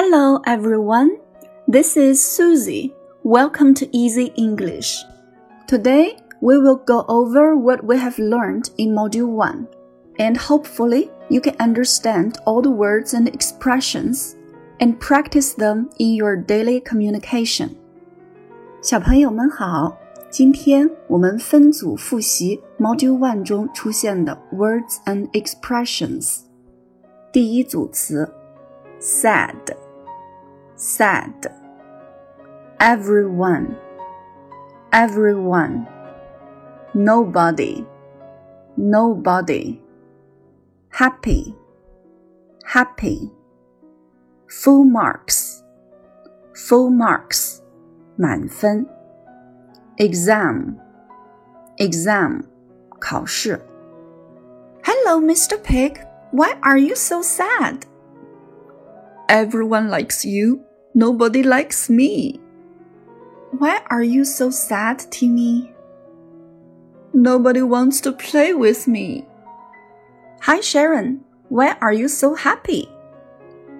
[0.00, 1.16] Hello, everyone.
[1.66, 2.92] This is Susie.
[3.22, 5.02] Welcome to Easy English.
[5.66, 9.66] Today, we will go over what we have learned in Module 1,
[10.18, 14.36] and hopefully, you can understand all the words and expressions
[14.80, 17.70] and practice them in your daily communication.
[18.82, 19.96] 小朋友们好，
[20.30, 26.40] 今天我们分组复习 Module One 中出现的 words and expressions。
[27.32, 28.30] 第一组词
[29.00, 29.54] sad
[30.80, 31.46] sad
[32.78, 33.74] everyone
[34.92, 35.88] everyone
[36.92, 37.82] nobody
[38.76, 39.80] nobody
[40.90, 41.54] happy
[42.64, 43.30] happy
[44.48, 45.62] full marks
[46.54, 47.62] full marks
[48.16, 48.86] 满分
[49.96, 50.76] exam
[51.78, 52.42] exam
[52.98, 53.58] 考试
[54.82, 55.56] Hello Mr.
[55.62, 55.98] Pig
[56.32, 57.86] why are you so sad
[59.28, 60.60] Everyone likes you.
[60.94, 62.40] Nobody likes me.
[63.58, 65.72] Why are you so sad, Timmy?
[67.12, 69.26] Nobody wants to play with me.
[70.42, 71.20] Hi, Sharon.
[71.48, 72.88] Why are you so happy?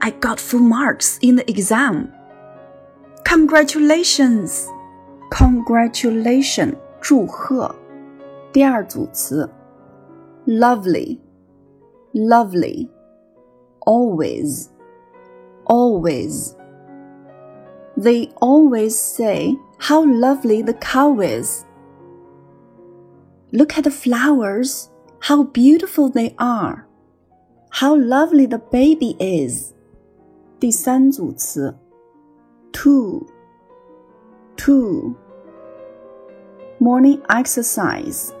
[0.00, 2.12] I got full marks in the exam.
[3.24, 4.66] Congratulations!
[5.30, 7.74] Congratulation, 祝贺。
[8.52, 9.48] 第二组词，
[10.46, 11.20] lovely,
[12.12, 12.88] lovely,
[13.80, 14.68] always
[15.66, 16.56] always.
[17.97, 21.65] they always say how lovely the cow is.
[23.51, 26.87] Look at the flowers, how beautiful they are.
[27.69, 29.73] How lovely the baby is.
[30.59, 31.75] 第三组词,
[32.71, 33.27] too,
[34.55, 35.15] too.
[36.79, 38.33] morning exercise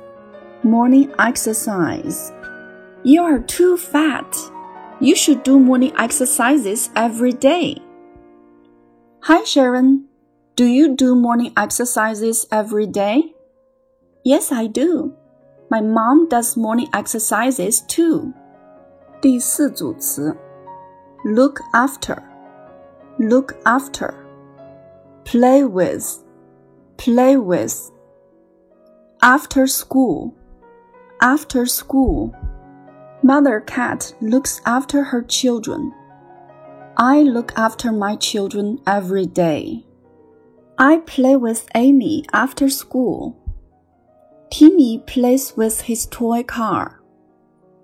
[0.65, 2.31] morning exercise.
[3.03, 4.35] You are too fat.
[4.99, 7.77] You should do morning exercises every day.
[9.24, 10.06] Hi, Sharon.
[10.56, 13.34] Do you do morning exercises every day?
[14.24, 15.14] Yes, I do.
[15.70, 18.32] My mom does morning exercises too.
[19.20, 20.36] 第四组词，
[21.24, 22.22] look after,
[23.18, 24.14] look after,
[25.24, 26.24] play with,
[26.96, 27.90] play with,
[29.20, 30.32] after school,
[31.20, 32.32] after school.
[33.22, 35.92] Mother cat looks after her children.
[36.96, 39.84] I look after my children every day.
[40.78, 43.36] I play with Amy after school.
[44.50, 47.00] Timmy plays with his toy car.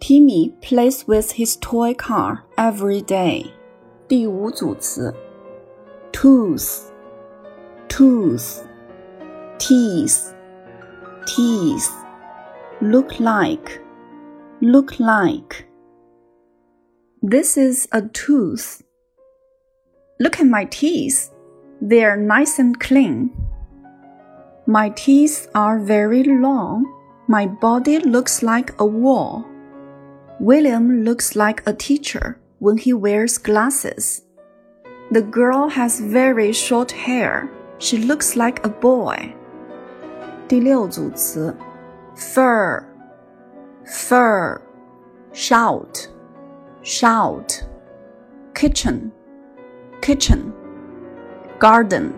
[0.00, 3.52] Timmy plays with his toy car every day.
[4.08, 5.14] 第五组词，
[6.12, 6.90] tooth,
[7.88, 8.62] tooth,
[9.58, 10.32] teeth,
[11.26, 11.90] teeth,
[12.80, 13.80] look like
[14.60, 15.66] look like?
[17.22, 18.82] This is a tooth.
[20.20, 21.30] Look at my teeth.
[21.80, 23.30] They're nice and clean.
[24.66, 26.84] My teeth are very long.
[27.28, 29.44] My body looks like a wall.
[30.40, 34.22] William looks like a teacher when he wears glasses.
[35.10, 37.48] The girl has very short hair.
[37.78, 39.34] She looks like a boy.
[40.48, 41.54] 第六组词，
[42.14, 42.84] fur
[43.84, 44.60] fur,
[45.32, 46.08] shout,
[46.82, 47.62] shout,
[48.54, 49.10] kitchen,
[50.01, 50.53] kitchen,
[51.59, 52.13] garden,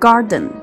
[0.00, 0.60] garden.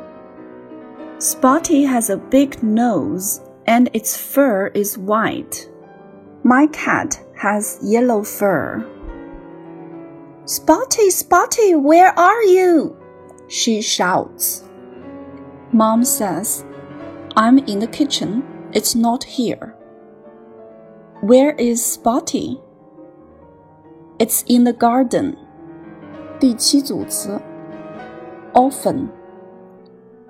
[1.20, 5.70] Spotty has a big nose and its fur is white.
[6.44, 8.86] My cat has yellow fur.
[10.46, 12.96] Spotty, Spotty, where are you?
[13.48, 14.64] She shouts.
[15.72, 16.66] Mom says,
[17.36, 18.44] I'm in the kitchen.
[18.72, 19.76] It's not here.
[21.22, 22.60] Where is Spotty?
[24.20, 25.38] It's in the garden.
[26.39, 27.41] 第七组词，
[28.55, 29.09] often,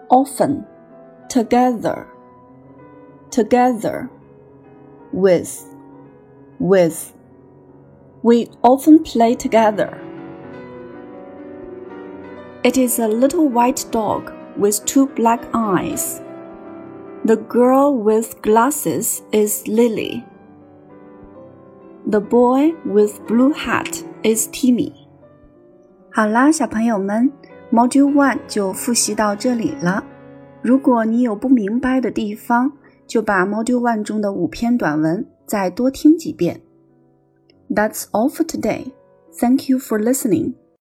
[0.08, 0.64] often,
[1.28, 2.06] together,
[3.30, 4.08] together,
[5.12, 5.64] with,
[6.58, 7.12] with.
[8.22, 9.96] We often play together.
[12.62, 16.20] It is a little white dog with two black eyes.
[17.24, 20.24] The girl with glasses is Lily.
[22.06, 25.03] The boy with blue hat is Timmy.
[26.15, 27.29] 好啦，小朋友们
[27.69, 30.01] ，Module One 就复习到这里了。
[30.61, 32.71] 如果你有不明白的地方，
[33.05, 36.61] 就把 Module One 中的五篇短文再多听几遍。
[37.69, 38.93] That's all for today.
[39.37, 40.53] Thank you for listening.